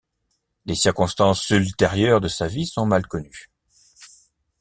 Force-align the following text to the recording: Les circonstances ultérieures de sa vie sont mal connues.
Les 0.65 0.73
circonstances 0.73 1.51
ultérieures 1.51 2.21
de 2.21 2.27
sa 2.27 2.47
vie 2.47 2.65
sont 2.65 2.87
mal 2.87 3.05
connues. 3.05 3.51